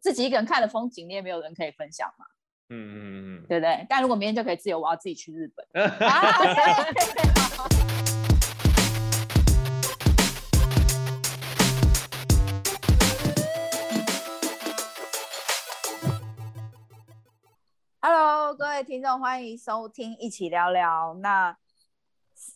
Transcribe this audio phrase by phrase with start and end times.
[0.00, 2.24] 自己一个人看的风景，你也没有人可以分享嘛。
[2.70, 2.96] 嗯嗯
[3.42, 3.84] 嗯，对不对？
[3.86, 5.66] 但如果明天就可以自由，我要自己去日本。
[18.00, 21.12] Hello，各位听众，欢迎收听一起聊聊。
[21.20, 21.58] 那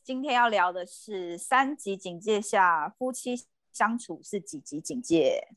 [0.03, 5.49] 今天要聊的是三级警戒下夫妻相处是几级警戒？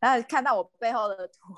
[0.00, 1.54] 然后看到我背后的图。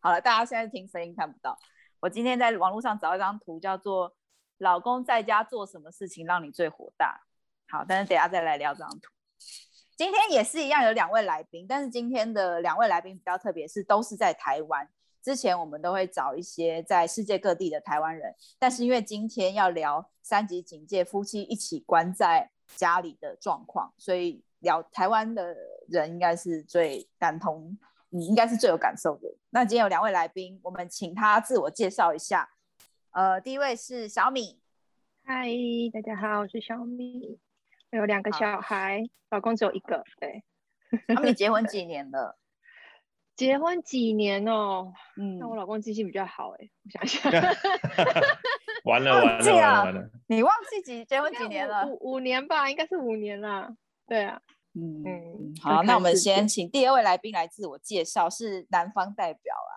[0.00, 1.58] 好了，大家现在听声音看不到。
[2.00, 4.14] 我今天在网络上找一张图，叫做
[4.58, 7.20] “老公在家做什么事情让你最火大”。
[7.68, 9.10] 好，但是等下再来聊这张图。
[9.96, 14.88] 今天也是一样，有两位来宾，但是今天的两位来宾比较特别，是都是在台湾。
[15.20, 25.54] 之前我们都会找一些在世界各地的台湾人，但是因为今天要聊三级警戒，夫妻一起关在家里的状况，所以聊台湾的
[25.88, 27.76] 人应该是最感同。
[28.10, 29.28] 你应该是最有感受的。
[29.50, 32.48] 那今天有两位来宾，我们请他自我介绍一下。
[33.10, 34.58] 呃，第一位是小米。
[35.24, 35.46] 嗨，
[35.92, 37.38] 大家好，我是小米。
[37.92, 40.02] 我有两个小孩，老公只有一个。
[40.18, 40.42] 对。
[41.14, 42.38] 小米结婚 几年了？
[43.36, 44.94] 结婚几年哦？
[45.18, 47.32] 嗯，那我老公记性比较好哎，我想想。
[48.88, 49.52] 完了完了
[49.84, 50.10] 完了！
[50.28, 51.86] 你忘记几结婚几年了？
[51.86, 53.76] 五五年吧，应该是五年了。
[54.06, 54.40] 对啊。
[54.80, 59.72] 嗯，好，那我们先请第二位来宾来自我介绍，是男方代表啊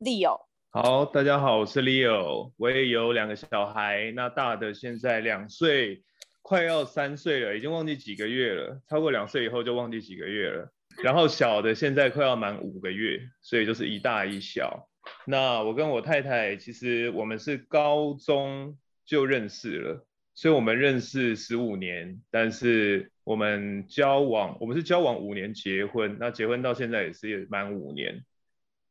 [0.00, 0.40] ，Leo。
[0.70, 6.02] 好，大家好，我是 Leo，我也有两个小孩，那大的现在两岁，
[6.40, 14.88] 快要三岁了，已经忘记几个月了，超过两岁以后就忘记几个月了，然后小的现在快要满五个月，所以就是一大一小。
[15.26, 23.12] 那我跟我太太其实我们是高中就认识了，所以我们认识十五年，但是。
[23.26, 28.22] 我们交往，我们是交往五年结婚，那结婚到现在也是也满五年，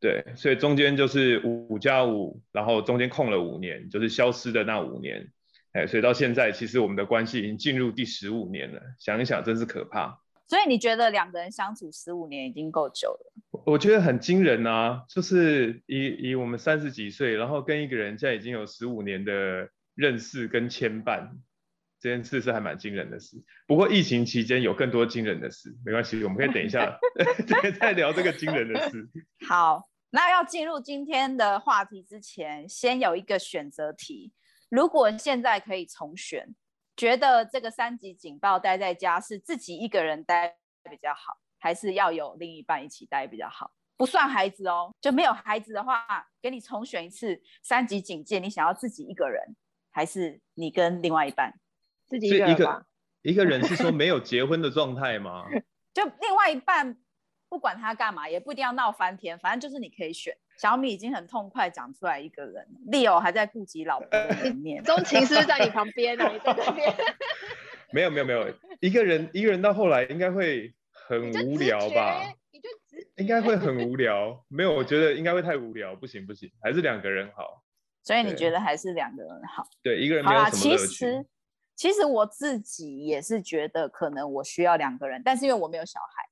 [0.01, 5.31] 对，所以中间就是五加五，然后中间空了五年，就是消失的那五年，
[5.71, 10.19] 哎，所以到现在其实我们的关系已经进入第十五年了，想一想真是可怕。
[10.47, 13.63] 所以你觉得两个人相处十五年已经够久了？
[13.65, 21.29] 我觉得很惊人啊，就是以以我们三十几岁，然后跟一个人现在已经有十五年的认识跟牵绊。
[21.99, 23.35] 这件事是还蛮惊人的事，
[23.65, 26.97] 不过疫情期间有更多惊人的事，没关系，我们可以等一下
[27.79, 29.09] 再聊这个惊人的事。
[29.47, 34.31] 好，那要进入今天的话题之前，先有一个选择题：
[34.69, 36.53] 如果现在可以重选，
[36.95, 40.55] 觉得这个三级警报待在家是自己一个人待
[40.89, 43.71] 比较好，还是要有另一半一起待比较好？
[43.97, 46.05] 不算孩子哦，就没有孩子的话，
[46.41, 49.55] 给你重选一次三级警戒，你想要自己一个人，
[49.89, 51.53] 还是你跟另外一半？
[52.07, 52.85] 自己一个，一个
[53.21, 55.45] 一个人是说没有结婚的状态吗？
[55.93, 56.97] 就另外一半
[57.47, 60.35] 不管他干嘛，也不一定要闹翻天，反正就是你可以选。
[60.57, 64.81] 小米已经很痛快讲出来一个人，Leo 还在顾及老婆的里面。
[64.83, 66.29] 钟情是不是在你旁边呢？
[66.31, 66.95] 你在那边？
[67.91, 72.21] 没有没有没有，一个人一个人到后来应该会很无聊吧？
[72.51, 72.69] 你就
[73.17, 74.45] 应该会很无聊。
[74.47, 77.61] 没有，我觉得应该会太无聊，不行不行，还是两个人好。
[78.01, 79.67] 所以你觉得还是两个人好？
[79.83, 80.87] 对，一个人没有什么乐趣。
[80.87, 81.25] 其实
[82.05, 86.23] 我自己也是觉得，可能我需要两个人，但是因为我没有小孩，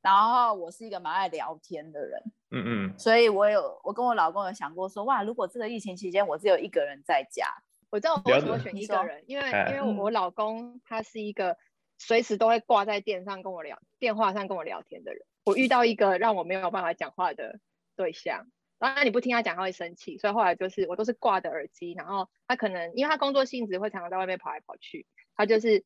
[0.00, 7.46] 然后我是一个蛮爱聊天的人，嗯嗯，所以我有我跟我老公有想过说，哇，如果这个疫情期间我只有一个人在家，
[7.90, 11.56] 我知道我为什么选一个人，因为因为我老公他是一个
[11.98, 17.60] 随时都会挂在电上跟我聊电话上跟我聊天的人，我遇到一个让我没有办法讲话的
[17.94, 18.46] 对象。
[18.78, 25.84] 当然你不听他讲，他会生气，所以后来就是我都是挂着耳机，然后他可能因为他工作性质会常常在外面跑来跑去，他就是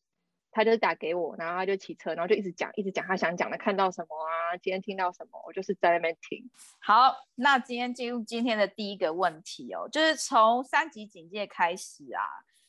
[0.50, 6.50] 他就是打给我，然后他就骑车，然后就一直讲一直讲他想讲的，看到什么啊，今天听到什么，我就是在那边听。
[6.80, 12.20] 好，那今天进入今天的第一个问题哦，就是从三级警戒开始啊，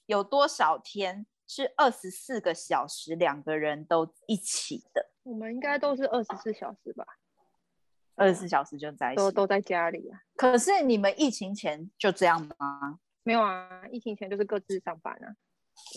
[0.05, 5.11] 有多少天是二十四个小时两个人都一起的？
[5.23, 7.05] 我们应该都是二十四小时吧。
[8.15, 10.19] 二十四小时就在一起，都都在家里啊。
[10.35, 12.99] 可是你们疫情前就这样吗？
[13.23, 15.35] 没有啊，疫情前就是各自上班啊。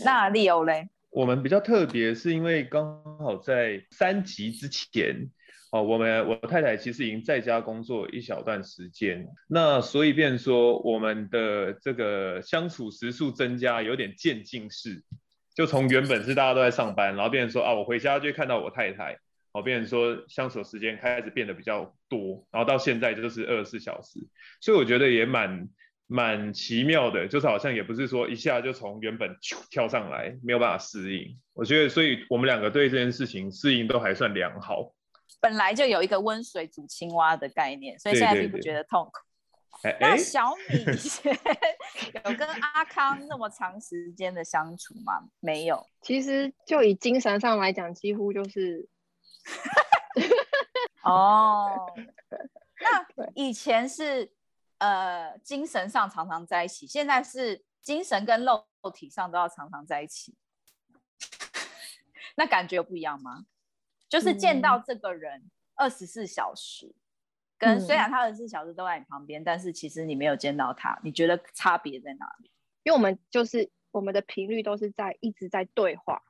[0.04, 0.88] 那 Leo 嘞？
[1.10, 5.30] 我们比较特别，是因为刚好在三级之前，
[5.72, 15.02] 哦，我们我太太其实已经在家工作一小段时间，那所以变说我们的这个相处时数增加，有点渐进式，
[15.54, 19.18] 就从原本是大家都在上班，然后变成说啊，我回家就会看到我太太。
[19.56, 24.20] 好，变成说相处时间开始变得比较多，然后到现在就是二十四小时，
[24.60, 25.66] 所以我觉得也蛮
[26.06, 29.34] 蛮奇妙的，就是好像也不是说一下就从原本
[29.70, 31.40] 跳上来，没有办法适应。
[31.54, 34.92] 我觉得，所以我们两个对这件事情适应都还算良好。
[35.40, 39.12] 本来就有一个温水煮青蛙的概念，所以现在并不觉得痛苦。
[39.82, 41.34] 对对对， 那小米 以前
[42.26, 45.14] 有跟阿康那么长时间的相处吗？
[45.40, 45.82] 没有。
[46.02, 48.86] 其实就以精神上来讲，几乎就是。
[51.04, 51.92] 哦，
[52.80, 54.32] 那以前是
[54.78, 60.34] 呃精神上常常在一起，现在是精神跟肉体上都要常常在一起。
[62.36, 63.46] 那感觉不一样吗？
[64.08, 66.94] 就是见到这个人二十四小时，嗯、
[67.58, 72.50] 跟虽然他二十四小时都在你旁边，嗯、但是其实你没有见到他，你觉得差别在哪里？
[72.82, 76.22] 因为我们就是我们的频率都是在一直在对话，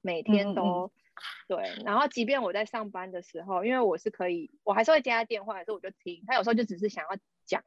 [0.00, 0.90] 每天都、嗯、
[1.48, 1.82] 对。
[1.84, 6.22] 然后即便我在上班的时候，因为我是可以，我还是会接他电话，还是我就听。
[6.26, 7.62] 他有时候就只是想要讲，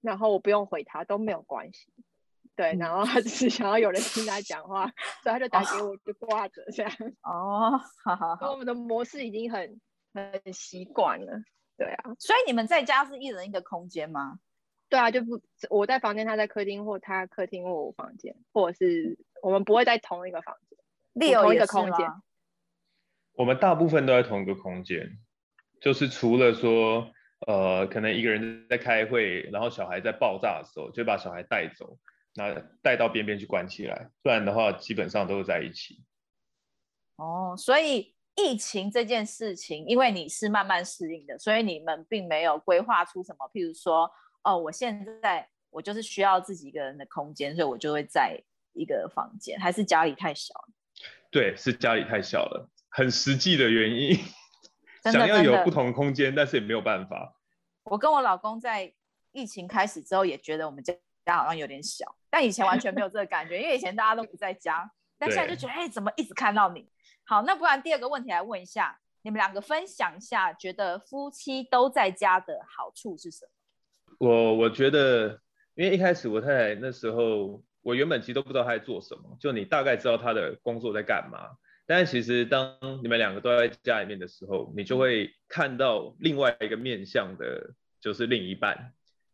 [0.00, 1.92] 然后我不用回他都没有关系。
[2.54, 4.92] 对，然后他只是想要有人听他讲话，嗯、
[5.22, 6.92] 所以他就打给我，就挂着这样。
[7.22, 8.52] 哦，好好好。
[8.52, 9.80] 我们的模式已经很
[10.12, 11.42] 很习惯了。
[11.78, 14.38] 对啊，所以你们在家是一人一个空间吗？
[14.90, 22.06] 对啊，就不我在房间，他在客厅，或他客厅或我房间，或者是我们不会在同一个房间，同一个空间。
[23.34, 25.18] 我们大部分都在同一个空间，
[25.80, 27.10] 就是除了说，
[27.46, 31.98] 呃，可能一个人在开会，然后小孩在爆炸的时候，就把小孩带走。
[32.34, 36.02] 那带到边边去关起来，不然的话基本上都是在一起。
[37.16, 44.10] 哦，所以疫情这件事情，因为你是慢慢适应的，所以你们并没有规划出什么，譬如说，
[44.44, 48.42] 哦，我现在我就是需要自己一个人的空间，所以我就会在
[48.72, 50.54] 一个房间，还是家里太小？
[51.30, 54.16] 对，是家里太小了，很实际的原因，
[55.10, 57.34] 想要有不同的空间，但是也没有办法。
[57.82, 58.92] 我跟我老公在
[59.32, 60.94] 疫情开始之后，也觉得我们家。
[61.24, 66.84] 家好像有点小，但以前完全没有这个感觉，因为以前大家都不在家， 但现在就觉得，哎、欸，怎么一直看到你？
[67.24, 73.46] 好，那不然第二个问题来问一下，你们两个分享一下，觉得夫妻都在家的好处是什
[74.18, 74.26] 么？
[74.26, 75.40] 我我觉得，
[75.76, 81.38] 因为一开始我太太那时候，我原本其实都不知道她在做什么，就你大概知道她的工作在干嘛，
[81.86, 88.92] 但其实当你们两个都在家里面的时候，你就会看到另外一个面向的，就是另一半。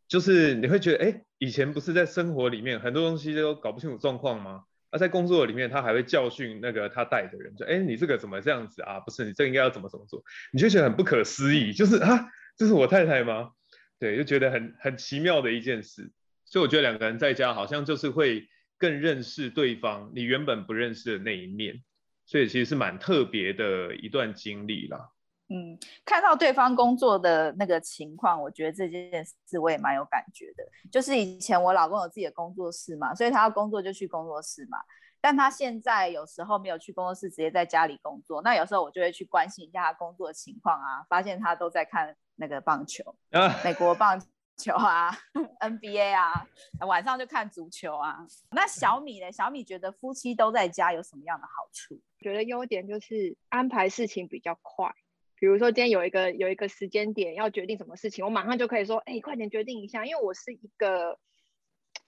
[0.09, 4.65] 就是你会觉得，哎，以前不是在生活里面很多东西都搞不清楚状况吗？
[4.91, 9.00] 而、在工作里面，他还会教训那个他带的人，说，哎，你这个怎么这样子啊？
[9.00, 10.25] 不是，你这应该要怎么怎么做？
[10.50, 13.50] 你就觉得很不可思议，就是啊，这是我太太吗？
[13.99, 16.11] 对，就觉得很很奇妙的一件事。
[16.47, 18.49] 所以我觉得两个人在家好像就是会
[18.79, 21.83] 更认识对方，你原本不认识的那一面，
[22.28, 25.10] 所以其实是蛮特别的一段经历啦。
[25.48, 30.62] 嗯，看到对方工作的那个情况，我觉得这件事我也蛮有感觉的。
[30.92, 34.76] 就是以前我老公有自己的工作室嘛，所以他要工作就去工作室嘛。
[35.22, 38.42] 但他现在有时候没有去工作室，直接在家里工作。
[38.42, 44.20] 那有时候我就会去关心一下他工作的情况啊，发现他都在看那个棒球，啊、美国棒
[44.58, 45.10] 球啊
[45.60, 46.46] ，NBA 啊，
[46.87, 48.19] 晚上就看足球啊。
[48.50, 49.31] 那小米呢？
[49.32, 52.00] 小米觉得夫妻都在家有什么样的好处？
[52.19, 54.93] 觉得优点就是安排事情比较快。
[55.37, 61.19] 比如说今天有一个有一个时间点要决定什么事情，我马上就可以说，哎，快点决定一下，因为我是一个，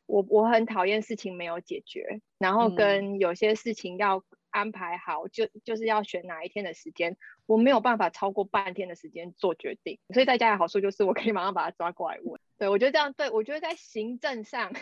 [0.06, 7.16] 我我很讨厌事情没有解决，然后跟有些事情要安排好，就就是要选哪一天的时间，
[7.46, 14.78] 我没有办法超过半天的时间做决定，所以在家的好处就是我可以马上把他抓过来问，对，我觉得这样，对，我觉得在行政上 比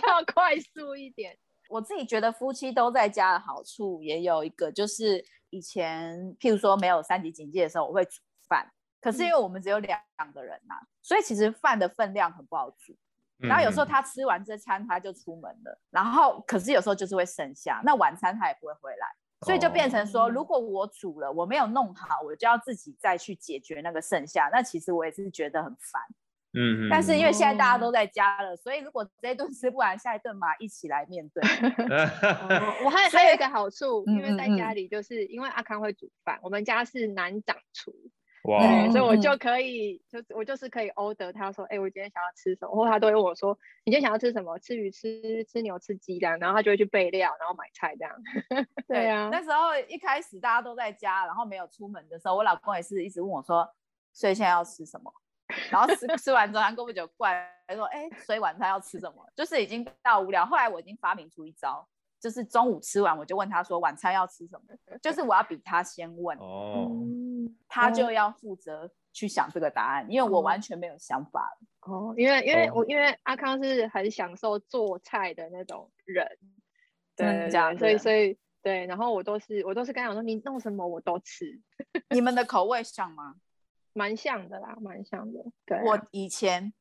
[0.00, 1.36] 较快速一点。
[1.68, 5.24] 我自己觉得夫妻都在家的好处也有一个就是。
[5.50, 8.20] 以前，譬如说没有三级警戒的时候，我会煮
[8.50, 8.70] 饭。
[9.00, 9.98] 可是因为我们只有两
[10.34, 12.94] 个人呐、所以其实饭的分量很不好煮。
[13.38, 19.06] 然后有时候他吃完这餐他就出门了，嗯、然后可是有时候就是会剩下，那晚餐他也不会回来，
[19.46, 24.50] 所以就变成说，如果我煮了，我没有弄好，我就要自己再去解决那个剩下。
[24.52, 26.02] 那其实我也是觉得很烦。
[26.54, 31.42] 嗯，但是因为现在大家都在家了，所以如果这一顿吃不完，下一顿嘛一起来面对。
[32.84, 37.92] 我还还有一个好处，因为在家里就是因为阿康会煮饭，我们家是男掌厨，
[38.48, 44.58] 哇，所以我就可以就我就是可以 order 他说，哎，我今天想要吃什么，或他都会问我说，你今天想要吃什么？
[44.58, 48.14] 吃鱼、吃吃牛、吃鸡这样，然后他就会去备料，然后买菜这样。
[48.88, 53.68] 对啊，那时候一开始大家都在家，然后没有出门的时候，我老公也是一直问我说，
[54.12, 55.12] 所以现在要吃什么？
[55.70, 60.44] 然后吃 吃完之后，他过不久过来说：“哎，所以晚餐要吃什么？”就是已经到无聊。
[60.44, 61.86] 后来我已经发明出一招，
[62.20, 64.64] 就是中午吃完我就问他说：“晚餐要吃什么？”
[65.02, 66.90] 就是我要比他先问，哦，
[67.68, 71.56] 他就要负责去想这个答案，因为我完全没有想法。
[71.82, 76.26] 哦，因为因为我因为阿康是很享受做菜的那种人，
[77.16, 78.38] 对，这样，所以所以。
[78.60, 81.58] 对，然后我都是我都是跟他讲说，你弄什么我都吃。
[82.10, 83.36] 你们的 口味像吗？
[83.92, 85.40] 蛮像的啦，蛮像的。
[85.64, 86.72] 对，我以前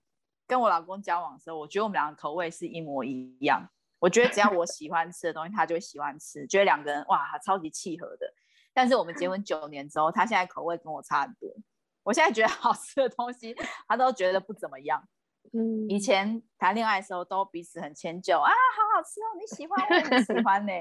[0.48, 3.70] 跟我老公交往的时候，我觉得我们两个口味是一模一样。
[4.00, 8.32] 我觉得只要我喜欢吃的东西，他就会喜欢吃，觉得两个人哇超级契合的。
[8.74, 11.50] 但是我们结婚九年之后，他现在口味跟我差很多。
[12.04, 13.56] 我现在觉得 好吃的东西，
[13.88, 15.04] 他都觉得不怎么样。
[15.54, 20.74] 嗯，以前谈恋爱的时候都彼此很迁就啊，好好吃哦，你喜欢，我也喜欢呢。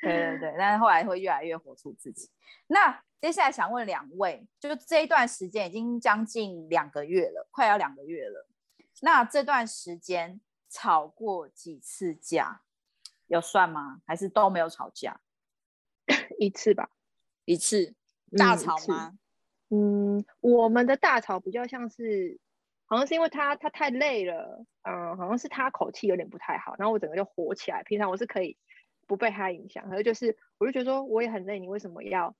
[0.00, 2.30] 对对对，但是后来会越来越活出自己。
[2.66, 8.48] 那接下来想问两位，就这一段时间已经将近两个月了，快要两个月了。
[9.02, 10.40] 那这段时间
[10.76, 12.62] 吵过几次架？
[13.28, 14.02] 有算吗？
[14.04, 15.20] 还是都没有吵架？
[16.38, 16.90] 一次吧，
[17.44, 17.94] 一次。
[18.36, 19.16] 大吵吗？
[19.70, 22.38] 嗯，我们的大吵比较像是。
[22.88, 27.82] 好像是因为他他太累了，嗯，好像是他口气有点不太好，然后我整个就火起来。
[27.82, 28.56] 平常我是可以
[29.08, 32.36] 不被他影响，可是就是我就觉得说我也很累，你为什么要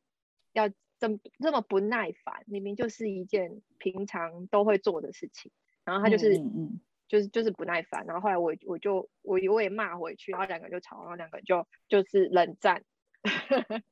[0.53, 2.45] 要这么这么不耐烦？
[2.47, 5.51] 明明就是一件平常都会做的事情，
[5.85, 12.83] 然后他就是嗯嗯就是就是不耐烦，然后后来我我就我我也骂回去，然后两个人就吵，然后两个人就就是冷战。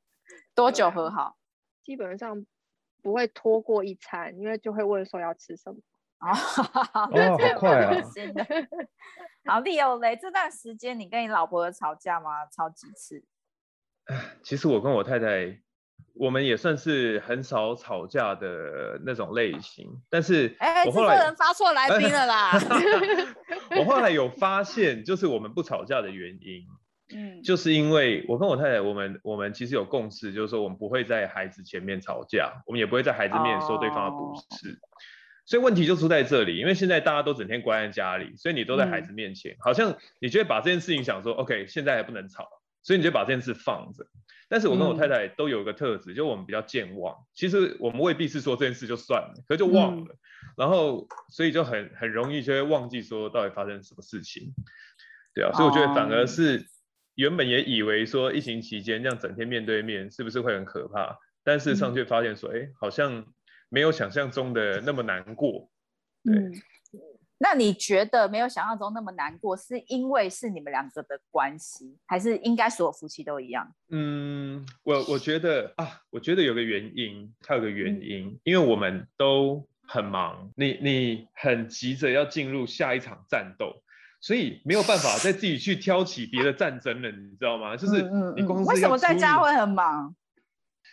[0.55, 1.37] 多久和好？
[1.83, 2.47] 基本上
[3.03, 5.79] 不会拖过一餐，因为就会问说要吃什么。
[6.25, 7.07] 哦，好
[7.59, 7.91] 快啊！
[9.45, 12.47] 好，Leo 嘞，这段时间你跟你老婆有吵架吗？
[12.47, 13.23] 吵几次？
[14.43, 15.61] 其实我跟我太太，
[16.15, 19.89] 我们也算是很少吵架的那种类型。
[20.09, 22.53] 但是，哎，这个人发错来宾了啦！
[23.79, 26.67] 我后来有发现，就是我们不吵架的原因，
[27.15, 34.71] 嗯，就是因为我跟我太太，我们我们其实有共识，就是说我们不会在孩子前面吵架，我们也不会在孩子面前说对方的不是。
[34.71, 34.79] 哦
[35.47, 42.49] 所以问题就出在这里，因为现在大家都整天关在家里，所以你都在孩子面前，嗯、好像你就会把这件事情想说，OK，现在还不能吵，
[42.85, 44.07] 所以你就把这件事放着。
[44.49, 47.17] 但是我跟我太太都有一个特质，嗯、就我们比较健忘。
[47.35, 50.19] 其实我们未必是说这件事就算了，可是就忘了，嗯、
[50.57, 54.55] 然后所以就很很容易就会忘记说到底发生什么事情。
[55.35, 56.65] 对啊，所以我觉得反而是
[57.17, 63.27] 原本也以为说疫情期间这样整天面对面是不是会很可怕，但事实上却发现说，哎、嗯，好像。
[63.71, 65.69] 没有想象中的那么难过，
[66.23, 66.35] 对。
[67.45, 73.71] 嗯，那你觉得没有想象中那么难过，是因为是你们两个的关系，还是应该所有夫妻都一样？
[73.91, 83.83] 嗯，我我觉得啊，我觉得有个原因，它有个原因，嗯，因为我们都很忙，你你很急着要进入下一场战斗，
[84.21, 87.77] 所以没有办法再自己去挑起别的战争了，你知道吗？
[87.77, 88.03] 就是
[88.37, 90.15] 你公司为什么在家会很忙？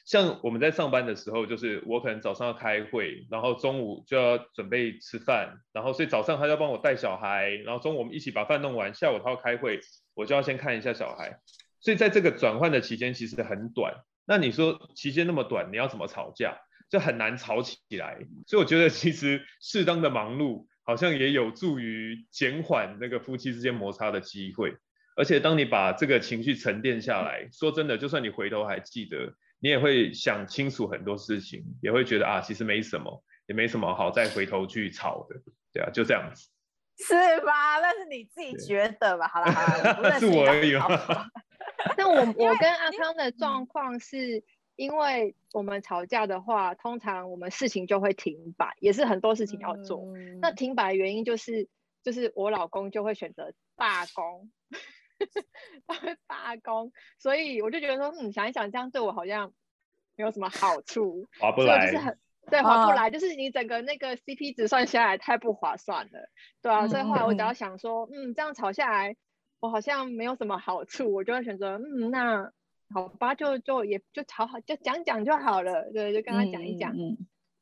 [0.05, 9.79] 像我们在上班的时候，就是我可能早上要开会，然后中午就要准备吃饭，然后所以早上他要帮我带小孩，然后中午我们一起把饭弄完，下午他要开会，
[10.13, 11.39] 我就要先看一下小孩，
[11.79, 13.93] 所以在这个转换的期间其实很短。
[14.25, 16.57] 那你说期间那么短，你要怎么吵架？
[16.89, 18.17] 就很难吵起来。
[18.47, 24.75] 所以我觉得其实适当的忙碌好像也有助于减缓那个夫妻之间摩擦的机会。
[25.15, 29.33] 而且当你把这个情绪沉淀下来，说真的，就算你回头还记得。
[29.61, 35.35] 你也会想清楚很多事情，也会觉得啊，其实没什么，也没什么好再回头去吵的，
[35.71, 36.49] 对啊，就这样子，
[36.97, 37.13] 是
[37.45, 37.79] 吧？
[37.79, 39.27] 那是你自己觉得吧？
[39.27, 40.87] 好了好了，那 是我而已嘛。
[41.95, 44.43] 那我 我跟阿康的状况是，
[44.75, 50.01] 因为我们吵架的话，通常我们事情就会停摆，也是很多事情要做。
[50.15, 51.69] 嗯、那停摆的原因就是，
[52.03, 54.51] 就是我老公就会选择罢工。
[55.87, 59.53] 他会罢工，所以我就觉得说，嗯，想一想，这样对我好像
[60.15, 61.51] 没有什么好处，划。
[61.51, 62.17] 不来，就是很
[62.49, 66.29] 对，划不来，哦、就是你整个那个 CP 值算下来太不划算了，
[66.61, 69.15] 对啊，所以后来我只要想说，嗯，这样吵下来，
[69.59, 72.51] 我好像没有什么好处，我就会选择，嗯，那
[72.93, 77.17] 好吧，就就也就吵好，就讲讲就好了，对，就跟他讲一讲，嗯，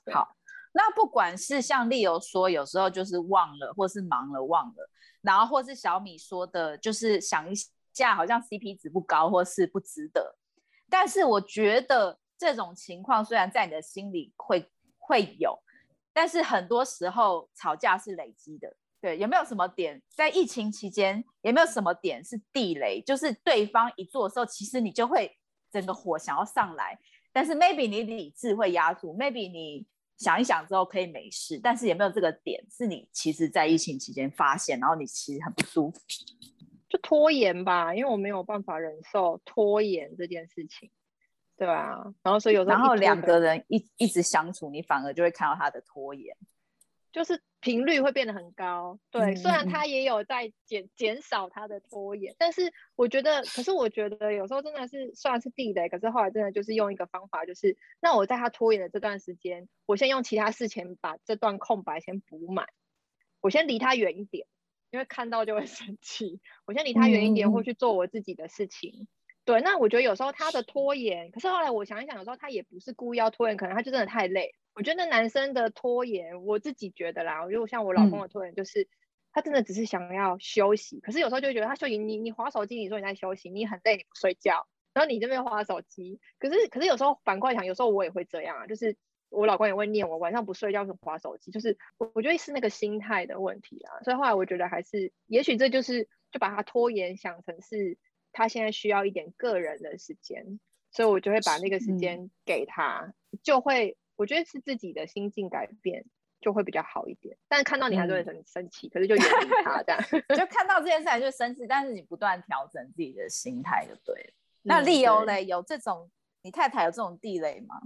[0.05, 0.13] 对。
[0.13, 0.35] 好，
[0.71, 4.89] 那不管是像丽友说，有时候就是忘了，或是忙了忘了。
[5.21, 7.53] 然后或是小米说的，就是想一
[7.91, 10.37] 下，好像 CP 值不高，或是不值得。
[10.89, 15.59] 但是我觉得这种情况虽然在你的心里会会有，
[16.13, 18.73] 但是很多时候吵架是累积的。
[19.01, 23.01] 对，有没有什么点在疫情期间，有没有什么点是地雷？
[23.01, 25.35] 就是对方一做的时候，其实你就会
[25.71, 26.99] 整个火想要上来，
[27.33, 29.87] 但是 maybe 你理智会压住，maybe 你。
[30.19, 35.99] 想一想之后可以没事，但是也没有这个点是你其实，在疫情期间发现，然后你其实很不舒服？
[36.89, 40.91] 就拖延吧，因为我没有办法忍受拖延这件事情，
[41.55, 46.35] 对啊，然后所以有时候，然后两个人一一直相处，你反而就会看到他的拖延，
[47.11, 48.99] 就是频率会变得很高。
[49.11, 55.89] 对，虽然他也有在减减少他的拖延，但是我觉得，可是我觉得有时候真的是算是地雷。
[55.89, 62.67] 可是后来真的就是用一个方法，就是那我在他拖延的这段时间，我先用其他事情把这段空白先补满，
[63.41, 64.47] 我先离他远一点，
[64.91, 66.39] 因为看到就会生气。
[66.65, 69.07] 我先离他远一点，或去做我自己的事情。
[69.49, 74.53] 对，那我觉得有时候他的拖延，可是后来我想一想，有时候他也不是故意要拖延，可能他就真的太累。
[74.75, 78.87] 我觉得那男生的拖延，我自己觉得啦，我觉得像我老公的拖延，就是、嗯、
[79.33, 80.99] 他真的只是想要休息。
[80.99, 86.19] 可是有时候就会觉得他休息，你你划手机，你说你在休息，你很累，你不睡觉，然后你这边划手机。
[86.37, 88.95] 可是可是有时候反过来想，有时候我也会这样啊，就是
[89.29, 94.03] 我老公也会念我晚上不睡觉是划手机，就是我我觉得是那个心态的问题啊。
[94.03, 97.97] 所以后来我觉得还是，也许这就是就把他拖延想成是。
[98.31, 100.59] 他现在需要一点个人的时间，
[100.91, 106.05] 所以我就会把那个时间给他，嗯、就会我觉得是自己的心境改变
[106.41, 107.37] 就会比较好一点。
[107.47, 110.01] 但是看到你还是会很生气，嗯、可是就远离他这样，
[110.37, 114.33] 就 看到这件事还是生气，但是你不断调整自己的心态就对了。
[114.61, 116.09] 那利欧嘞，有这种
[116.41, 117.81] 你太太有这种地雷吗？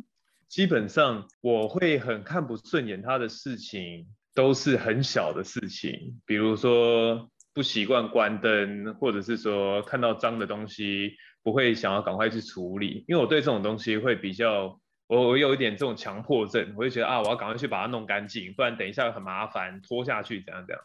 [0.47, 7.29] 基本上我会很看不顺眼他的事情，都是很小的事情，比如说。
[7.53, 20.83] 不习惯关灯，或者是说看到脏的东西不会想要赶快去处理，因为我对这种东西会比较，我我有一点这种强迫症，我会觉得啊，我要赶快去把它弄干净，不然等一下很麻烦，拖下去怎样怎样。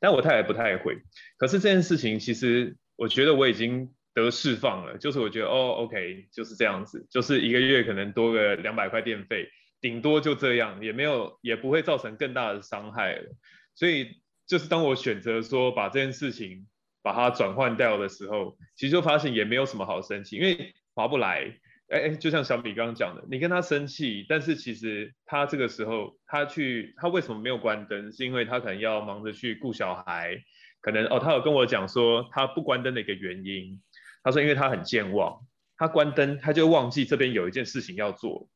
[0.00, 0.96] 但我太太不太会，
[1.36, 9.48] 可是这件事情其实我觉得我已经得释放了，就是我觉得哦，OK，就是这样子，就是一个月可能多个两百块电费，
[9.82, 13.28] 顶多就这样，也没有也不会造成更大的伤害了，
[13.74, 14.22] 所以。
[14.46, 16.66] 就是当我选择说把这件事情
[17.02, 21.58] 把它转换掉的时候，其实就发现也没有什么好生气，因为划不来。
[21.88, 28.10] 哎哎，就像小米刚刚讲的，你跟他生气，但是其实他这个时候他去他为什么没有关灯？
[28.10, 30.36] 是因为他可能要忙着去顾小孩，
[30.80, 33.80] 可能哦，他有跟我讲说他不关灯的一个原因，
[34.24, 38.48] 他说因为他很健忘，他关灯他就忘记这边有一件事情要做，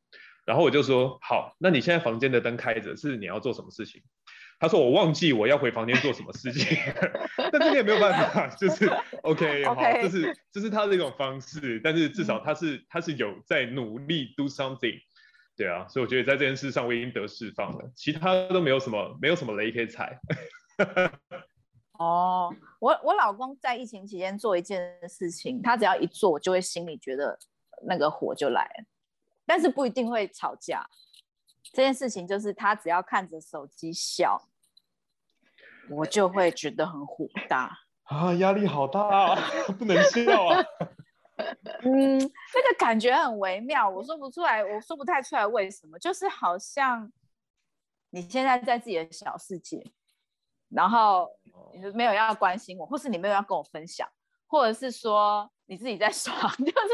[0.45, 4.03] 然后我就说好，那你现在房间的灯开着，是你要做什么事情？
[4.61, 6.77] 他说：“我忘记我要回房间做什么事情，
[7.51, 8.87] 但这个也没有办法，就是
[9.25, 9.67] OK，, okay.
[9.67, 15.01] 好，这是这是他的一种方式，但是至少他是他是有在努力 do something，
[15.57, 20.21] 对啊，所以我觉得在这件事上我已经得释放了，其他都没有什么没有什么雷可以踩。
[21.99, 27.39] ”哦，我我老公在疫情期间做一件事情，他只要一做，我就会心里觉得
[27.87, 28.85] 那个火就来了，
[29.47, 30.87] 但是不一定会吵架。
[31.73, 34.50] 这件事情就是他只要看着手机笑。
[35.89, 39.39] 我就会觉得很火大啊，压力好大啊，
[39.79, 40.65] 不能笑啊。
[41.83, 47.11] 嗯，那个感觉很微妙，我说不出来，我说不太出来为什么，就是好像
[48.11, 49.83] 你现在在自己的小世界，
[50.69, 51.31] 然后
[51.73, 54.07] 你没有要关心我，或是你没有要跟我分享，
[54.47, 56.89] 或者是说你自己在爽， 就是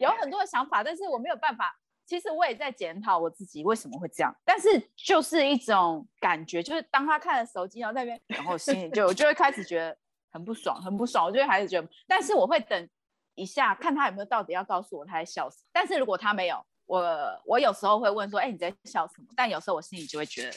[0.00, 1.78] 有很多的想法，但是我没有办法。
[2.12, 9.96] 其实我也在检讨我自己为什么会这样，但是就是一种感觉，就是当他看了手机，然后在那边，然后心里就就会开始觉得
[10.30, 11.24] 很不爽，很不爽。
[11.24, 12.86] 我就会开始觉得，但是我会等
[13.34, 15.62] 一下看他有没有到底要告诉我他在笑什么。
[15.72, 17.02] 但是如果他没有，我
[17.46, 19.28] 我有时候会问说，哎，你在笑什么？
[19.34, 20.52] 但有时候我心里就会觉得，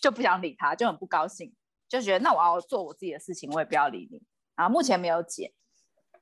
[0.00, 1.54] 就不想理他，就很不高兴，
[1.86, 4.22] 就觉得那我要做我自己的事情，我也不要理你。
[4.56, 5.52] 然后目前没有解，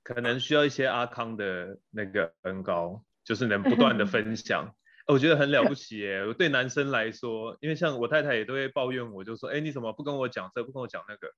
[0.02, 3.00] 可能需要一些阿康的那个恩膏。
[3.24, 4.74] 就是能不断的分享，
[5.06, 6.24] 我觉得很了不起耶。
[6.26, 11.28] 我对男生来说，因为像我太太也都会抱怨我，就说，哎，你怎么不跟我讲这，不跟我讲那个？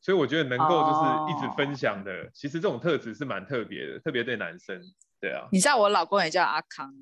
[0.00, 1.00] 所以我觉得能够就是
[1.30, 4.80] 一直分享的，其实这种特质是蛮特别的，特别对男生。
[5.20, 6.92] 对啊，你知道我老公也叫阿康，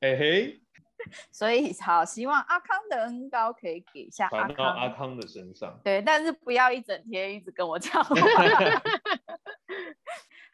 [0.00, 0.62] 哎嘿，
[1.30, 5.78] 所以好希望阿康的恩高可以给一下阿康，到阿康的身上。
[5.84, 8.02] 对，但是不要一整天一直跟我讲。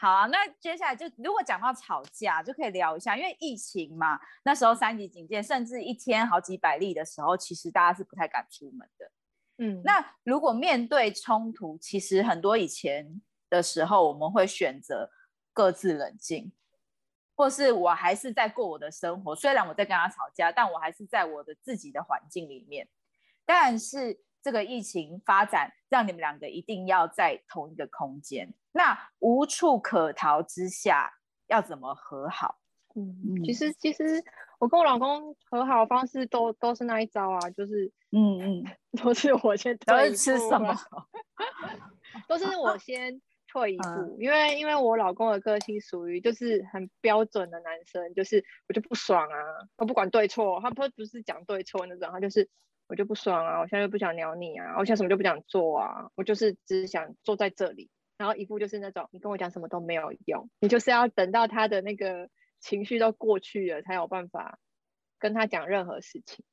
[0.02, 9.12] 好啊，那接下来就如果讲到吵架，就可以聊一下，因为疫情嘛，那时候三级警戒，甚至一天好几百例的时候，其实大家是不太敢出门的。
[9.58, 15.08] 嗯，那如果面对冲突，其实很多以前的时候，我们会选择
[15.52, 16.52] 各自冷静，
[17.36, 22.88] 或是我还是在过我的生活，虽然我在跟他吵架，但我还是在我的自己的环境里面，
[23.46, 24.18] 但是。
[24.42, 31.12] 这个疫情发展让你们两个一定要在同一个空间，那无处可逃之下
[31.46, 32.58] 要怎么和好？
[32.96, 34.22] 嗯，其实其实
[34.58, 38.64] 我跟我老公和好的方式都都是那一招啊，就是嗯嗯，
[39.00, 40.76] 都是我先退一步，都是吃什么？
[42.26, 49.36] 都是我先退一步，嗯、因为因为我老公的个性属于就是很标准的男生，就是我就不爽啊，
[49.76, 52.50] 他不管对错，他不不是讲对错那种，他就是。
[52.92, 62.28] 我就不爽啊，我现在又不想鸟你啊，我现在什么都不想做啊，我就是只想坐在这里，然后一副就是那种你跟我讲什么都没有用，你就是要等到他的那个
[62.60, 64.58] 情绪都过去了，才有办法
[65.18, 66.44] 跟他讲任何事情。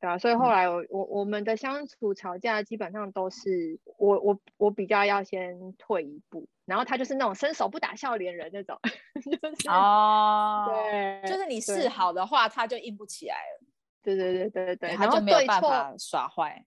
[0.00, 8.80] 对啊，所以后来我我我们的相处吵架基本上都是我我我比较要先退一步，然后他就是那种伸手不打笑脸人那种，
[9.22, 13.66] 就是哦，对，就是你示好的话，他就硬不起来了，
[14.02, 16.64] 对对对对对，他就没有办法耍坏，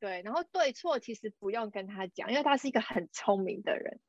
[0.00, 4.00] 对，然后对错其实不用跟他讲，因为他是一个很聪明的人，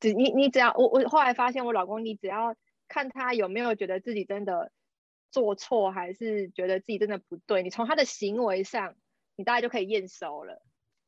[0.00, 2.54] 只你你只要我我后来发现我老公，你只要
[2.88, 4.72] 看他有没有觉得自己真的。
[5.34, 8.94] 做错还是觉得自己真的不对，你从他的行为上，
[9.34, 10.60] 你大概就可以验收了。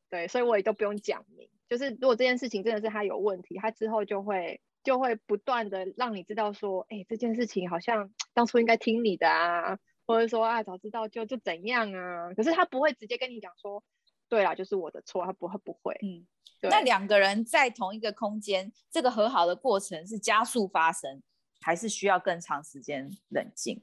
[0.09, 1.47] 对，所以我也都不用讲明。
[1.69, 12.33] 就是如果这件事情真的是他有问题，他之后就会就会不断的让你知道说，哎，这件事情好像 当初应该听你的啊，或者说啊，早知道就就怎样啊。
[12.35, 13.83] 可是他不会直接跟你讲说，
[14.29, 15.97] 对啦，就是我的错，他不会不会。
[16.01, 16.25] 嗯，
[16.61, 21.21] 那两个人在同一个空间，这个和好的过程是加速发生，
[21.61, 23.81] 还是需要更长时间冷静？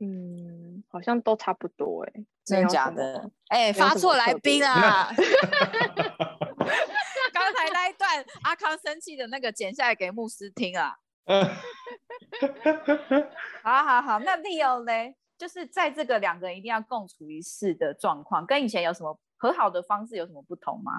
[0.00, 3.30] 嗯，好像都差不多哎、欸，真的假的？
[3.48, 5.08] 哎、欸，发错来宾啊！
[7.32, 10.98] 刚才那一段阿康生气的那个剪下来给牧师听啊。
[13.62, 15.14] 好好好，那 Leo 呢？
[15.36, 20.92] 就是在这个两个人一定要共处一室的状况，跟以前有什么和好的方式有什么不同吗？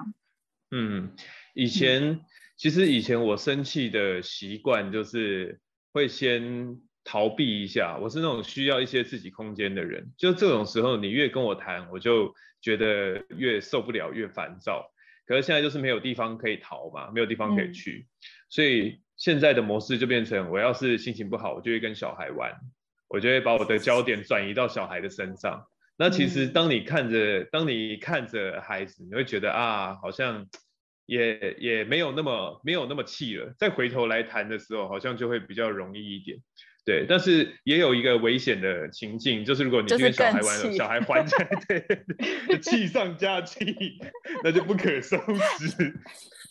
[0.70, 1.14] 嗯，
[1.54, 2.20] 以前、嗯、
[2.56, 5.60] 其实以前我生气的习惯就是
[5.92, 6.80] 会先。
[7.08, 10.12] 逃避一下，我是那种需要一些自己空间的人。
[10.18, 14.90] 就这种时候，你越跟我谈，我就觉得越受不了，越烦躁。
[15.24, 18.10] 可是现在就是没有地方可以逃嘛，没有地方可以去，嗯、
[18.50, 22.52] 所以现在的模式就变成，我要是心情不好，我就会跟小孩玩，
[23.08, 25.66] 我就会把我的焦点转移到小孩的身上。
[25.98, 30.46] 那其实当你看着，当你看着孩子，你会觉得啊，好像
[31.06, 33.54] 也也没有那么没有那么气了。
[33.58, 36.38] 再回头来谈的时候，好像就会比较容易一点。
[36.84, 43.98] 对，但是也有一个危险的情境，就是如果你跟小孩玩，小孩还在，对，气上加气，
[44.44, 45.98] 那就不可收拾。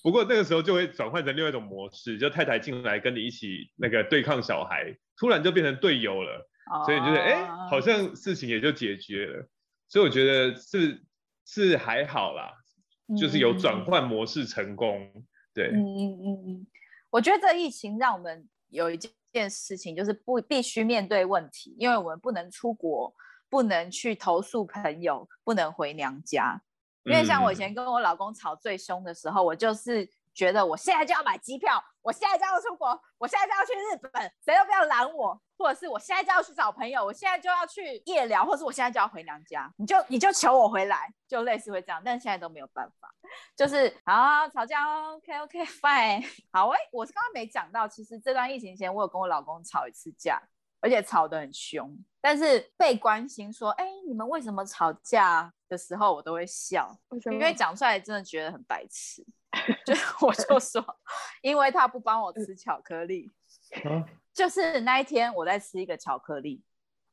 [0.06, 6.48] 不过那个时候就会转换成另外一种模式，就太太进来跟你一起那个对抗小孩，突然就变成队友了，
[6.86, 9.50] 所以就是哎，好像事情也就解决了。
[9.90, 11.02] 所以我觉得是
[11.48, 12.54] 是还好啦，
[13.20, 15.12] 就是有转换模式成功。
[15.56, 16.68] 对，嗯嗯嗯嗯，
[17.10, 19.12] 我觉得这疫情让我们有一件。
[19.36, 23.14] 件事情就是不必须面对问题，因为我们不能出国，
[23.50, 26.62] 不能去投诉朋友，不能回娘家。
[27.06, 30.10] 因为像我以前跟我老公吵最凶的时候，我就是。
[30.36, 32.88] 觉得我现在就要买机票，我现在就要出国，
[33.18, 43.10] 我现在就要去日本，谁都不要拦我，或者是我现在就要去找朋友，我现在就要去夜聊，或者是我现在就要回娘家，你就你就求我回来，就类似会这样，但是现在都没有办法，
[43.56, 50.42] 就是好吵架，OK OK fine，好哎，我是刚刚没讲到，其实这段疫情前我有跟我老公吵一次架，
[50.86, 56.96] 而且吵得很凶，但是被关心说，哎，你们为什么吵架的时候，我都会笑，
[57.32, 59.26] 因为讲出来真的觉得很白痴。
[59.84, 60.86] 就 我就说，
[61.42, 63.32] 因为他不帮我吃巧克力，
[64.32, 66.64] 就是那一天我在吃一个巧克力，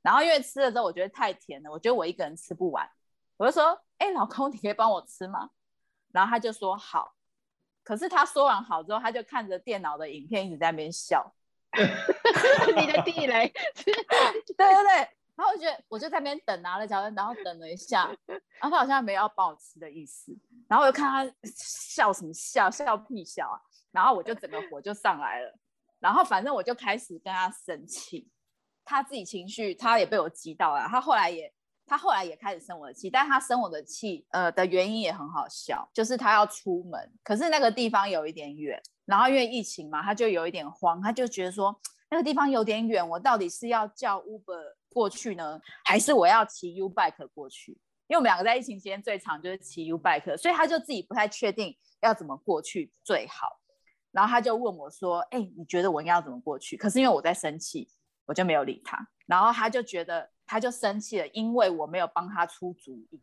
[0.02, 2.86] 然后因为吃了之后我觉得太甜了，我觉得我一个人吃不完，
[3.38, 5.48] 我就说，哎，老公，你可以帮我吃吗？
[6.12, 7.14] 然后他就说好，
[7.82, 11.32] 可是他说完好之后，他就看着电脑的影片一直在那边笑，
[12.76, 13.48] 你的地雷，
[13.84, 13.94] 对
[14.56, 15.08] 对对。
[15.34, 20.30] 然后我觉得我就在那边等拿了巧克力，然后等了一下，然后他好像没有要帮我吃的意思，
[20.68, 23.58] 然后我就看他笑什么笑，笑屁笑啊！
[23.90, 25.58] 然后我就整个火就上来了，
[25.98, 28.28] 然后反正我就开始跟他生气，
[28.84, 31.52] 他自己情绪他也被我激到了，他后来也
[31.86, 38.80] 他后来也开始生我的气，但他生我的气呃的原因也很好笑，就是他要出门，可是那个地方有一点远，
[39.12, 41.78] 然后因为疫情嘛，他就有一点慌，他就觉得说
[42.10, 44.74] 那个地方有点远，我到底是要叫 Uber。
[44.88, 47.72] 过去呢，还是我要骑 U bike 过去？
[48.06, 53.48] 因为我们两个在疫情期间最长就是骑 U bike，所以他就自己不太确定要怎么过去最好。
[54.10, 57.88] 然后他就问我说：“哎、你觉得我应该要怎么过去？”可是因为我在生气，
[58.26, 58.98] 我就没有理他。
[59.26, 63.20] 然后他就觉得他就生气了，因为我没有帮他出主意。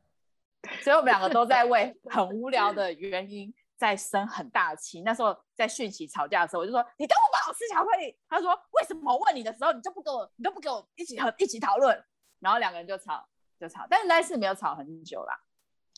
[0.82, 5.01] 所以我们两个都在为很无聊的原因在生很大的气。
[5.03, 11.97] 那时候在讯息吵架的时候，我就说：“你都不帮我吃巧克力。”他说：“为什么我问你的时候，你就不跟我，你都不跟我一起和一起讨论？”
[12.41, 13.25] 然后两个人就吵，
[13.57, 13.87] 就吵。
[13.89, 15.39] 但是那次没有吵很久啦。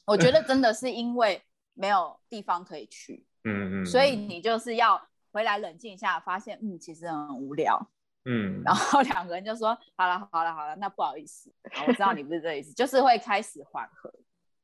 [0.06, 7.80] 我觉得真的是因为没有地方可以去，嗯嗯，所以你就是要回来冷静一下，发现嗯，其实很无聊。
[8.26, 11.52] 嗯，然后两个人就说好了好了好了，那不好意思，
[11.88, 14.14] 我知道你不是这意思，就是会开始缓和。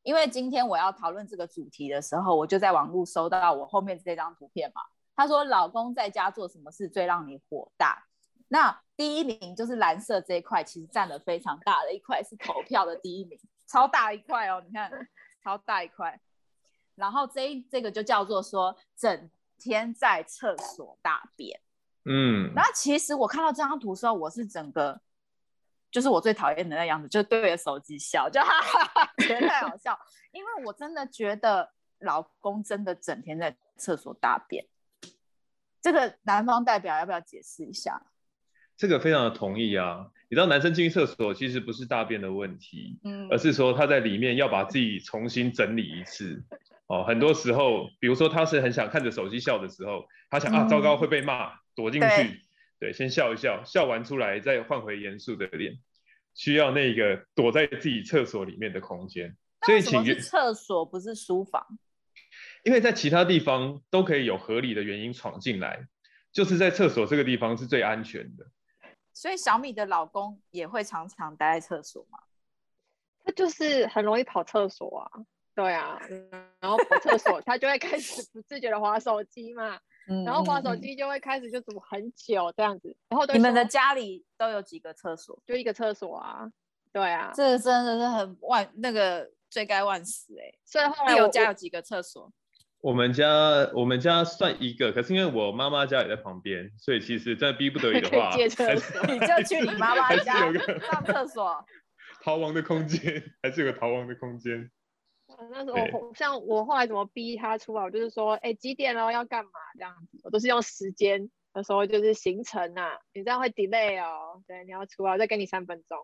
[0.08, 4.82] 因为今天我要讨论这个主题的时候，我就在网络搜到我后面这张图片嘛。
[5.13, 8.06] 他说老公在家做什么事最让你火大？
[8.48, 14.89] 那第一名就是蓝色这一块，其实占了非常大的一块，是投票的第一名，超大一块哦，你看，
[15.43, 16.17] 超大一块。
[16.96, 21.60] 然后这一这个就叫做说整天在厕所大便。
[22.06, 25.02] 嗯，那其实我看到这张图的时候，我是整个。
[25.91, 29.97] 就是我最讨厌的那样子，就对着手机笑，就 哈哈哈，觉得太好笑。
[30.32, 34.65] 因为我真的觉得老公真的整天在厕所大便，
[35.82, 38.02] 这个男方代表要不要解释一下？
[38.76, 40.06] 这个非常的同意啊！
[40.30, 46.43] 你知道男生进去厕所其实不是大便的问题，嗯，而是说他在里面要把自己重新整理一次。
[46.86, 52.41] 哦，很多时候，比如说他是很想看着手机笑的时候，他想、嗯、啊，糟糕会被骂，躲进去。
[52.80, 55.80] 对，先笑一笑，笑完出来再换回严肃的脸，
[56.34, 59.36] 需要那个躲在自己厕所里面的空间。
[59.66, 61.66] 所以请，请厕所不是书房，
[62.63, 65.88] 因为在其他地方都可以有合理的原因闯进来，
[66.32, 68.46] 就是在厕所这个地方是最安全的。
[69.12, 72.20] 所以小米的老公也会常常待在厕所吗？
[73.26, 75.12] 他就是很容易跑厕所啊，
[75.56, 76.00] 对啊，
[76.60, 79.80] 然后跑厕所他就会开始不自觉的划手机嘛。
[80.26, 85.38] 然后滑手机就会开始就煮很久这样子，然后你们的家里都有几个厕所？
[85.46, 86.50] 就一个厕所啊，
[86.93, 90.60] 对啊，这真的是很万那个罪该万死哎、欸。
[90.65, 92.32] 所以后来我家有几个厕所？
[92.80, 93.26] 我们家
[93.74, 101.65] 我们家算一个，可是因为我妈妈家也在旁边，所以其实真的逼不得已的 话，借厕所 你就去你妈妈家上厕所，
[102.24, 104.70] 逃亡的空间还是有个逃亡的空间。
[105.52, 115.97] 那时候像我后来怎么逼他出来，我就是说，哎、欸，几点了要干嘛这样子，我都是用时间的时候就是行程啊，你这样会 delay 哦，对，你要出来，我再给你三分钟。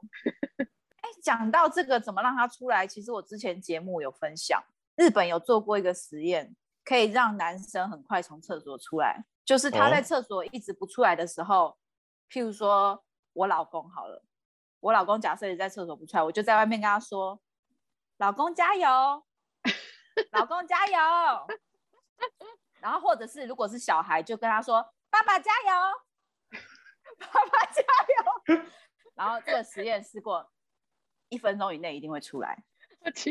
[0.57, 4.63] 哎、欸，讲到这个怎么让他出来，其实我之前节目有分享，
[4.95, 11.77] 日本有做过一个实验，可以让男生很快从厕所出来，就是他在厕所一直不出来的时候，哦、
[12.29, 14.23] 譬如说我老公好了，
[14.79, 17.41] 我老公假设也在厕所不出来，我就在外面跟他说。
[18.17, 18.87] 老公加油，
[20.31, 20.97] 老公加油，
[22.79, 26.59] 然后或者是如果是小孩，就跟他说爸爸加油，
[27.17, 28.63] 爸爸加油，
[29.15, 30.47] 然后这个实验试过
[31.29, 32.63] 一分钟以内一定会出来，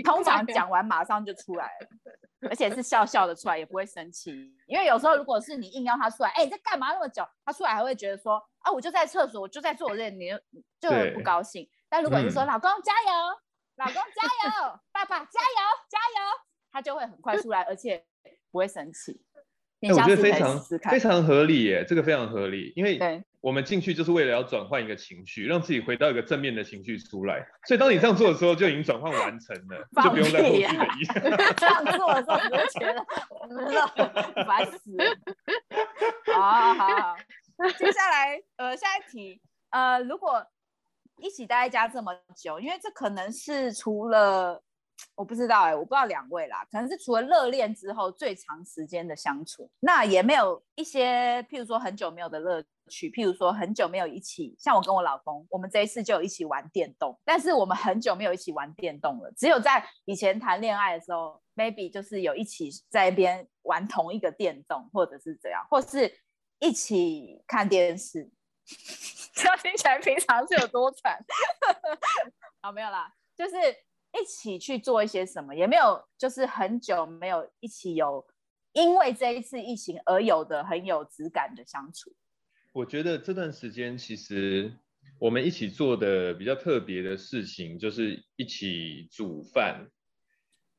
[0.04, 7.26] 通常讲完马上就出来了，而且是笑笑的出来，也不会生气，因为有时候如果是你硬要他出来，哎，你在干嘛那么久？
[7.44, 10.30] 他出来还会觉得说啊，我就在厕所，我就在做这，你
[10.80, 11.70] 就很不高兴。
[11.88, 13.40] 但如果你说、嗯、老公加油。
[13.76, 18.04] 老公加油，爸爸加油，加油，他就会很快出来，而且
[18.50, 19.20] 不会生气。
[19.80, 27.44] 我觉得非常非常合理耶，这个非常合理，因为我们进去就是为了要转换一个情绪，让自己回到一个正面的情绪出来。
[27.66, 31.14] 所以当你这样做的时候，就已经转换完成了， 就不用再后续的意思。
[31.58, 35.04] 这样做的时候，你就觉得烦死了。
[36.32, 37.16] 好好好，
[37.76, 40.46] 接下来呃下一题呃如果。
[41.22, 44.60] 一起待在家这么久，因为这可能是除了
[45.14, 49.70] 我不知道哎、我不知道两位啦，可能是除了热恋之后最长时间的相处。
[49.80, 59.32] 那也没有一些，譬如说很久没有的乐趣，譬如说很久没有一起，像我跟我老公，我们这一次就一起玩电动，但是我们很久没有一起玩电动了。
[59.36, 66.12] 只有在以前谈恋爱的时候，maybe 就是有一起在一边玩同一个电动，或者是这样，或是
[66.58, 68.30] 一起看电视。
[69.42, 71.18] 这样听起来平常是有多惨？
[72.62, 78.24] 好，没有啦，就是一起去做一些什么，也没有，就是很久没有一起有，
[78.72, 82.14] 因为这一次疫情而有的很有质感的相处。
[82.72, 84.72] 我觉得这段时间其实
[85.18, 89.88] 我们一起做的比较特别的事情，就是一起煮饭。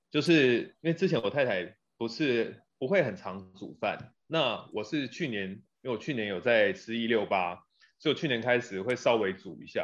[0.10, 5.50] 就是因为之前我太太不是不会很常煮饭，那我是去年，
[5.82, 7.66] 因为我去年有在吃一六八。
[8.04, 9.82] 就去年开始会稍微煮一下，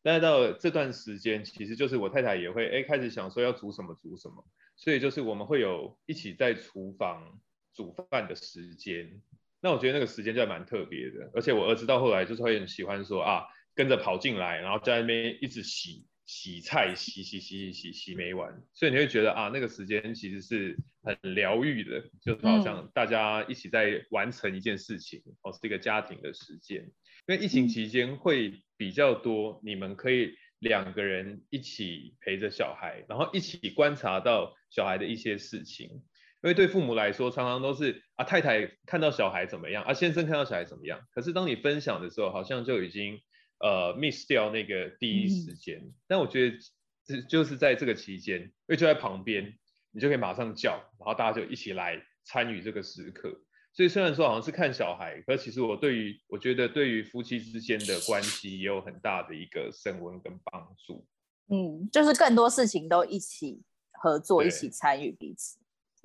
[0.00, 7.40] 但是到这段时间，其实就是我太太也会哎开始想说要煮什么煮什么，所以就是我们会有一起在厨房
[7.74, 9.20] 煮饭的时间。
[9.60, 13.42] 那我觉得那个时间就还蛮特别的，而且我儿子到后来就是会很喜欢说啊，
[13.74, 26.88] 跟着跑进来，然后在那边一直洗洗菜，洗洗洗洗洗洗没完，所以你会觉得啊，那个时间其实是很疗愈的，就是好像大家一起在完成一件事情，哦，是一个家庭的时间。
[27.28, 36.02] 因为疫情期间会比较多，你们可以两个人一起陪着小孩，然后一起观察到小孩的一些事情。
[36.40, 41.06] 因因为对父母来说，常常都是啊太太看到小孩怎么样，啊先生看到小孩怎么样。
[41.12, 43.20] 可是当你分享的时候，好像就已经
[43.58, 45.80] 呃 miss 掉那个第一时间。
[45.80, 46.56] 嗯、但我觉得
[47.04, 49.58] 这就是在这个期间，因为就在旁边，
[49.92, 53.38] 你就可以马上叫，然后大家就一起来参与这个时刻。
[53.78, 61.06] 所以虽然说好像是看小孩，可其实我对于我觉得对于夫妻之间的关系也有很大的一个升温跟帮助。
[61.46, 63.62] 嗯，就是更多事情都一起
[63.92, 65.60] 合作，一起参与彼此。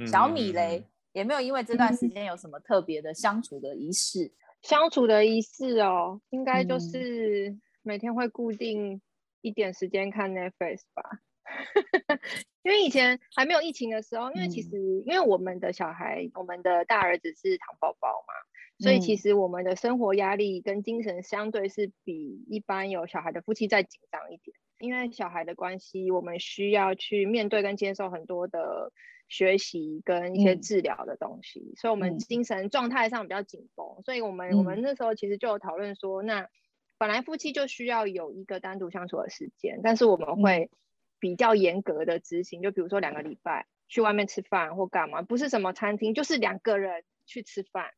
[0.06, 4.32] 小米嘞，嗯、也没有因为这段时间有什么特别的相处的仪式。
[4.62, 9.02] 相处的仪式哦，应该就是每天会固定
[9.42, 11.22] 一点时间看 Netflix 吧。
[12.64, 18.34] 因为以前还没有疫情的时候，因为其实因为我们的小孩，我们的大儿子是糖宝宝嘛，
[18.80, 24.56] 所以其实我们的生活压力跟精神相对是比一般有小孩的夫妻再紧张一点。
[24.80, 28.92] 因为小孩的关系，我们需要去面对跟接受很多的
[29.30, 33.86] 学习跟一些治疗的东西，嗯、所以我们精神状态上比较紧绷。
[33.98, 36.50] 嗯、所以我们我们那时候其实就有讨论说，那
[36.98, 40.70] 本来夫妻就需要有一个单独相处的时间，但是我们会
[41.24, 47.92] 比较严格的执行，就比如说两个礼拜去外面吃饭或干嘛，不是什么餐厅，就是两个人去吃饭。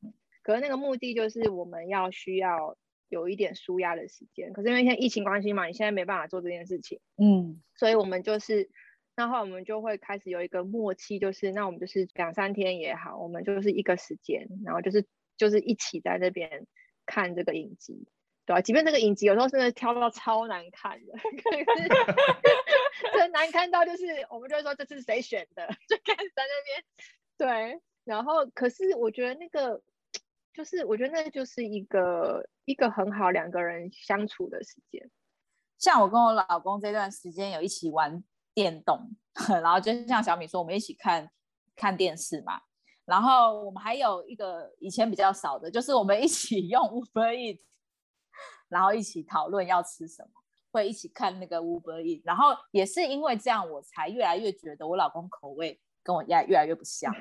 [0.44, 2.78] 可是那个目的就是我们要需要。
[3.08, 8.68] 有一点舒压的时间，可是因为现在疫情关系嘛，你现在没办法做这件事情，嗯，所以我们就是，
[9.16, 15.06] 那后来我们就会开始有一个默契，就是那我们就是两三天也好，我们就是一个时间，然后就是
[15.38, 16.66] 就是一起在那边
[17.06, 18.08] 看这个影集，
[18.48, 18.62] 对吧？
[18.62, 21.88] 即便这个影集有时候是挑到超难看的，可是
[23.14, 29.82] 真难看到就是我们就会说这是谁选的， 就开始在那边，对，然后可是我觉得那个。
[30.56, 35.12] 就是我觉得那就是一个一个很好两个人相处的时间。
[35.78, 38.98] 像我跟我老公这段时间有一起玩电动，
[39.62, 41.30] 然后就像小米说，我们一起看
[41.76, 42.62] 看电视嘛。
[43.04, 47.66] 然后我们还有一个以前比较少的，就是我们一起用 Uber Eats，
[48.70, 50.42] 然后一起讨论要吃什么，
[50.76, 52.22] 会一起看那个 Uber Eats。
[52.26, 57.14] 然后也是因为这样，我才越来越觉得我老公口味跟我越来越来越不像。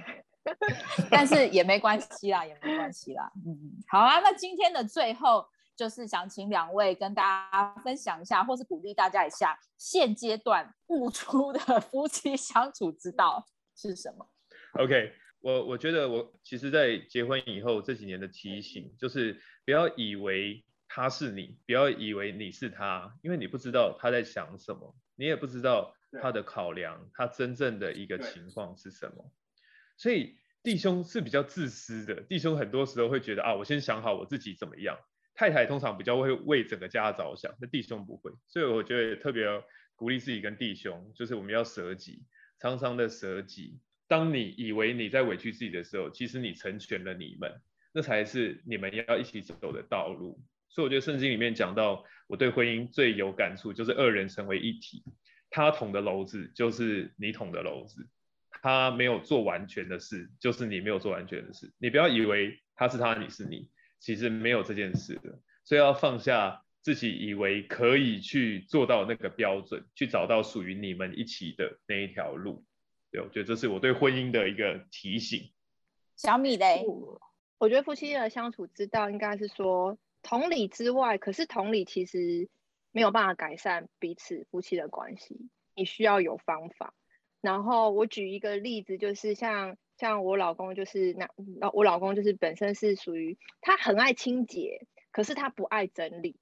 [1.11, 3.31] 但是也没关系啦，也没关系啦。
[3.47, 3.57] 嗯，
[3.89, 4.19] 好啊。
[4.21, 14.29] 那今天的最后，就是想请两位跟大家分享一下，或是鼓励大家一下，现阶段悟出的夫妻相处之道是什么
[14.75, 20.63] ？OK，我我觉得我其实，在结婚以后这几年的提醒，就是不要以为
[20.97, 29.33] 他是你，不要以为你是他，因为你不知道他在想什么，你也不知道他的考量，他真正的一个情况是什么。
[29.97, 34.97] 所以弟兄是比较自私的，弟兄很多时候会觉得啊，我先想好我自己怎么样。
[35.35, 38.31] 太太通常比较会为整个家着想，那弟兄不会。
[38.47, 39.49] 所以我觉得特别
[39.97, 42.23] 鼓励自己跟弟兄，就是我们要舍己，
[42.61, 43.81] 常常的舍己。
[44.07, 47.51] 当你以为你在委屈自己的时候，其实你成全了你们，
[47.93, 50.41] 那才是你们要一起走的道路。
[50.75, 55.05] 所以我觉得圣经里面讲到，我对婚姻最有感触，就是二人成为一体，
[55.49, 58.09] 他捅的篓子就是你捅的篓子。
[58.63, 61.73] 他没有做完全的事，就是你没有做完全的事。
[61.79, 63.69] 你不要以为他是他，你是你，
[64.01, 65.39] 其实没有这件事的。
[65.65, 72.65] 所以要放下自己以为可以去做到那个标准，去找到属于你们一起的那一条路。
[73.13, 75.53] 对，我觉得这是我对婚姻的一个提醒。
[76.17, 76.85] 小米嘞，
[77.59, 82.49] 我觉得夫妻的相处之道应该是说同理之外，可是同理其实
[82.91, 86.95] 没有办法改善彼此夫妻的关系，你需要有方法。
[87.41, 91.29] 然后我举一个例子，就是像像我老公，就是那
[91.73, 96.37] 我老公就是本身是属于他很爱清洁，可是他不爱整理。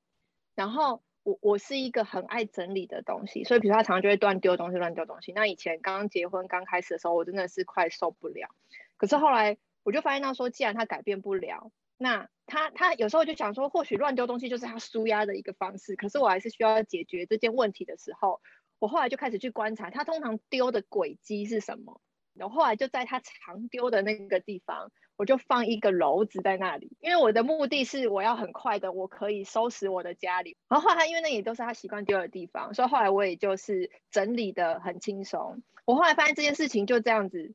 [0.54, 5.32] 然后我我是一个很爱整理的东西，所以比如说他常常就会乱丢东西，乱丢东西。
[5.32, 8.48] 那以前刚刚结婚刚开始的时候，我真的是快受不了。
[8.96, 15.96] 可是后来我就发现到说，既然他改变不了，那他他有时候就想说，或许乱丢东西就是他舒压的一个方式。
[15.96, 18.40] 可是我还是需要解决这件问题的时候。
[18.78, 22.00] 我后来就开始去观察他通常丢的轨迹是什么，
[22.34, 30.56] 然后后来就在他常丢的那个地方，我就放一个篓子在那里，因为我的目的是我要很快的，我可以收拾我的家里。
[30.68, 35.62] 然后后来因为那也都是他习惯丢的地方，所以后来我也就是整理得很轻松。
[35.84, 37.54] 我后来发现这件事情就这样子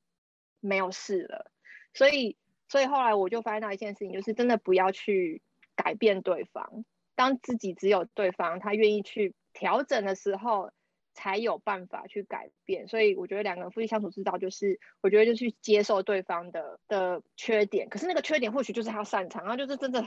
[0.61, 1.51] 没有事了，
[1.93, 5.41] 所以所以后来我就发现到一件事情，就是真的不要去
[5.75, 10.71] 改变对方，当自己只有对方他愿意去调整的时候。
[11.19, 20.05] 才有办法去改变，所以我觉得两个人夫妻相处之道就是，我觉得就去接受对方的的缺点，可是那个缺点或许就是他擅长，然后就是真的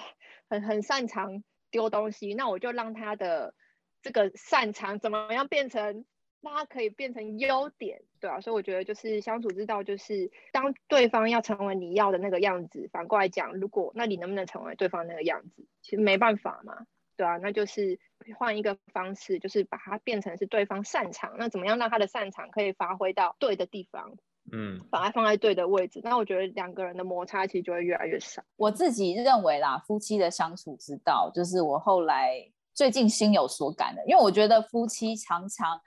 [0.49, 1.43] 很很擅长
[1.73, 3.57] 丢东西，那我就让他的
[4.03, 6.05] 这个擅长怎么样变成
[6.43, 15.67] 让它可以变成优点，对啊，所以我觉得就是相处之道，就是当对方要成为你要的那个样子，反过来讲，如果那你能不能成为对方那个样子？
[15.83, 16.87] 其实没办法嘛，
[17.17, 17.99] 对啊，那就是
[18.39, 24.17] 换一个方式，就是把它变成是对方擅长，那怎么样让他的擅长可以发挥到对的地方？
[24.53, 28.43] 嗯，把它放在对的位置，那我觉得两个人的摩擦其实就会越来越少。
[28.57, 35.81] 我自己认为啦，夫妻的相处之道，就是我后来最近心有所感的，因为我觉得夫妻常常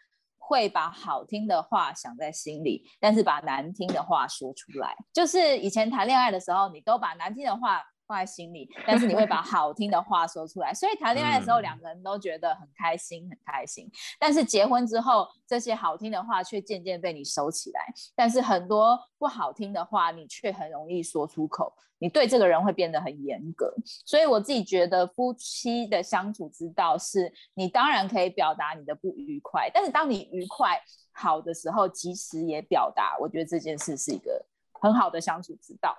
[0.45, 4.95] 会把好听的话想在心里，但是把难听的话说出来。
[5.13, 7.81] 就是以前谈恋爱的时候，你都把难听的话。
[8.05, 13.89] 放在心里，但是你会把 好听的话说出来，所以谈恋爱的时候两个人都觉得很开心，很开心。
[14.19, 23.73] 但是结婚之后，这些好听的话却渐渐被你收起来，但是很多不好听的话，你却很容易说出口，你对这个人会变得很严格。
[24.05, 30.79] 所以我自己觉得，夫妻的相处之道是，你当然可以表达你的不愉快，但是当你愉快
[31.11, 33.15] 好的时候，及时也表达。
[33.19, 34.45] 我觉得这件事是一个
[34.81, 35.95] 很好的相处之道。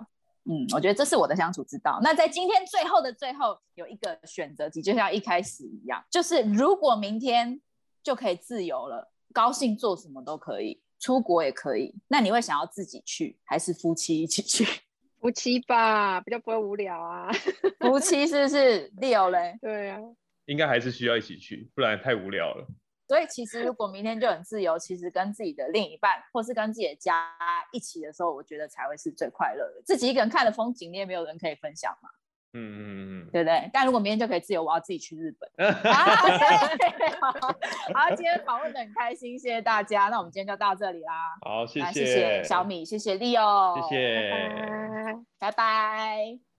[0.46, 1.98] 嗯，我觉得这是我的相处之道。
[2.02, 7.60] 那在今天最后的最后，有一个选择题，就像一开始一样，就是如果明天
[8.02, 14.66] 就可以自由了，高兴做什么都可以，出国也可以，那你会想要自己去，还是夫妻一起去？
[15.20, 17.30] 夫妻吧，比较不会无聊啊。
[17.80, 18.92] 夫妻是不是？
[19.00, 19.56] Leo 嘞？
[19.62, 19.98] 对啊，
[20.44, 22.66] 应该还是需要一起去，不然太无聊了。
[23.06, 27.30] 所以其实如果明天就很自由，其实跟自己的另一半，或是跟自己的家
[27.72, 29.82] 一起的时候，我觉得才会是最快乐的。
[29.84, 32.08] 自己一个人看的风景，你也没有人可以分享嘛。
[32.56, 32.80] 嗯嗯
[33.26, 33.68] 嗯，对不对？
[33.72, 35.50] 但如果明天就可以自由，我要自己去日本。
[35.92, 36.04] 啊、
[37.20, 37.32] 好，
[37.92, 40.08] 好，今天访问的很开心，谢谢大家。
[40.08, 41.36] 那我们今天就到这里啦。
[41.40, 45.50] 好，谢谢，谢谢小米，谢谢 Leo，谢谢，拜拜。
[45.50, 46.53] 拜拜。